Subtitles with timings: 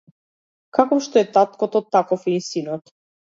[0.77, 2.93] Каков што е таткото, таков е и синот.